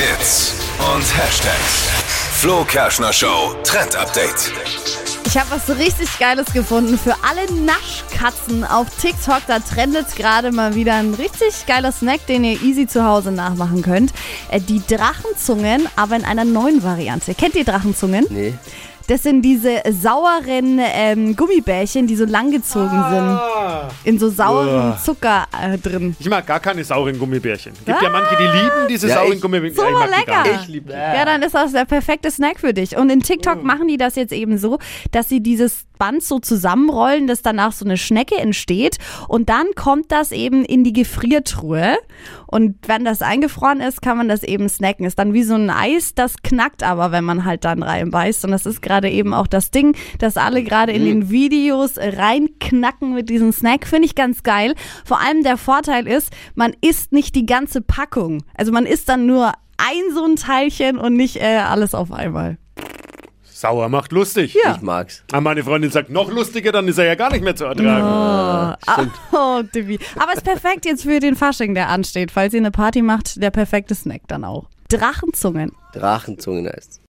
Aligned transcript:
Hits 0.00 0.54
und 0.94 1.02
Hashtags. 1.14 1.90
Flo 2.40 2.64
Kerschner 2.64 3.12
Show 3.12 3.54
Trend 3.64 3.94
Update. 3.96 4.50
Ich 5.26 5.36
habe 5.36 5.50
was 5.50 5.68
richtig 5.76 6.18
Geiles 6.18 6.50
gefunden 6.54 6.98
für 6.98 7.14
alle 7.22 7.44
Naschkatzen 7.52 8.64
auf 8.64 8.86
TikTok. 8.96 9.42
Da 9.46 9.58
trendet 9.58 10.16
gerade 10.16 10.52
mal 10.52 10.74
wieder 10.74 10.94
ein 10.94 11.12
richtig 11.12 11.66
geiler 11.66 11.92
Snack, 11.92 12.26
den 12.28 12.44
ihr 12.44 12.62
easy 12.62 12.86
zu 12.86 13.04
Hause 13.04 13.30
nachmachen 13.30 13.82
könnt. 13.82 14.14
Äh, 14.50 14.60
Die 14.60 14.82
Drachenzungen, 14.86 15.86
aber 15.96 16.16
in 16.16 16.24
einer 16.24 16.46
neuen 16.46 16.82
Variante. 16.82 17.34
Kennt 17.34 17.54
ihr 17.54 17.64
Drachenzungen? 17.64 18.24
Nee. 18.30 18.54
Das 19.06 19.22
sind 19.24 19.42
diese 19.42 19.80
sauren 19.90 20.78
ähm, 20.80 21.34
Gummibärchen, 21.34 22.06
die 22.06 22.14
so 22.16 22.24
langgezogen 22.24 22.88
Ah. 22.90 23.88
sind. 23.90 24.08
In 24.14 24.18
so 24.20 24.28
sauren 24.30 24.68
Uah. 24.68 24.98
Zucker 25.02 25.46
äh, 25.60 25.78
drin. 25.78 26.14
Ich 26.18 26.28
mag 26.28 26.46
gar 26.46 26.60
keine 26.60 26.84
sauren 26.84 27.18
Gummibärchen. 27.18 27.72
Gibt 27.84 28.00
ja 28.02 28.08
manche, 28.10 28.36
die 28.36 28.44
lieben 28.44 28.88
diese 28.88 29.08
Ja, 29.08 29.16
sauren 29.16 29.32
ich- 29.34 29.40
Gummibärchen. 29.40 29.76
Super 29.76 30.04
ich 30.08 30.16
lecker. 30.16 30.44
Ich 30.62 30.68
liebe 30.68 30.92
Ja, 30.92 31.24
dann 31.24 31.42
ist 31.42 31.54
das 31.54 31.72
der 31.72 31.86
perfekte 31.86 32.30
Snack 32.30 32.60
für 32.60 32.72
dich. 32.72 32.96
Und 32.96 33.10
in 33.10 33.20
TikTok 33.20 33.64
machen 33.64 33.88
die 33.88 33.96
das 33.96 34.14
jetzt 34.14 34.32
eben 34.32 34.58
so, 34.58 34.78
dass 35.10 35.28
sie 35.28 35.40
dieses 35.42 35.86
Band 35.98 36.22
so 36.22 36.38
zusammenrollen, 36.38 37.26
dass 37.26 37.42
danach 37.42 37.72
so 37.72 37.84
eine 37.84 37.96
Schnecke 37.98 38.36
entsteht. 38.36 38.96
Und 39.28 39.48
dann 39.50 39.66
kommt 39.74 40.12
das 40.12 40.32
eben 40.32 40.64
in 40.64 40.82
die 40.84 40.92
Gefriertruhe. 40.94 41.98
Und 42.46 42.76
wenn 42.86 43.04
das 43.04 43.22
eingefroren 43.22 43.80
ist, 43.80 44.00
kann 44.02 44.16
man 44.16 44.28
das 44.28 44.42
eben 44.42 44.68
snacken. 44.68 45.04
Ist 45.04 45.18
dann 45.18 45.34
wie 45.34 45.42
so 45.42 45.54
ein 45.54 45.68
Eis, 45.70 46.14
das 46.14 46.36
knackt 46.42 46.82
aber, 46.82 47.12
wenn 47.12 47.24
man 47.24 47.44
halt 47.44 47.64
dann 47.64 47.82
reinbeißt. 47.82 48.44
Und 48.44 48.52
das 48.52 48.64
ist 48.66 48.80
gerade 48.82 48.99
eben 49.08 49.34
auch 49.34 49.46
das 49.46 49.70
Ding, 49.70 49.96
dass 50.18 50.36
alle 50.36 50.62
gerade 50.62 50.92
in 50.92 51.04
den 51.04 51.30
Videos 51.30 51.94
reinknacken 51.96 53.14
mit 53.14 53.28
diesem 53.28 53.52
Snack. 53.52 53.86
Finde 53.86 54.06
ich 54.06 54.14
ganz 54.14 54.42
geil. 54.42 54.74
Vor 55.04 55.20
allem 55.20 55.42
der 55.42 55.56
Vorteil 55.56 56.06
ist, 56.06 56.32
man 56.54 56.74
isst 56.80 57.12
nicht 57.12 57.34
die 57.34 57.46
ganze 57.46 57.80
Packung. 57.80 58.42
Also 58.54 58.72
man 58.72 58.86
isst 58.86 59.08
dann 59.08 59.26
nur 59.26 59.52
ein 59.78 60.14
so 60.14 60.24
ein 60.24 60.36
Teilchen 60.36 60.98
und 60.98 61.14
nicht 61.14 61.36
äh, 61.36 61.58
alles 61.58 61.94
auf 61.94 62.12
einmal. 62.12 62.58
Sauer 63.60 63.90
macht 63.90 64.12
lustig. 64.12 64.54
Ja. 64.54 64.74
Ich 64.74 64.80
mag's. 64.80 65.22
Aber 65.32 65.42
meine 65.42 65.62
Freundin 65.62 65.90
sagt, 65.90 66.08
noch 66.08 66.30
lustiger, 66.30 66.72
dann 66.72 66.88
ist 66.88 66.96
er 66.96 67.04
ja 67.04 67.14
gar 67.14 67.30
nicht 67.30 67.44
mehr 67.44 67.54
zu 67.54 67.66
ertragen. 67.66 68.76
Oh, 69.32 69.62
Divi. 69.74 69.98
Aber 70.16 70.32
ist 70.32 70.44
perfekt 70.44 70.86
jetzt 70.86 71.02
für 71.02 71.20
den 71.20 71.36
Fasching, 71.36 71.74
der 71.74 71.88
ansteht. 71.88 72.30
Falls 72.30 72.54
ihr 72.54 72.60
eine 72.60 72.70
Party 72.70 73.02
macht, 73.02 73.42
der 73.42 73.50
perfekte 73.50 73.94
Snack 73.94 74.22
dann 74.28 74.44
auch. 74.44 74.68
Drachenzungen. 74.88 75.72
Drachenzungen 75.92 76.66
heißt 76.66 76.98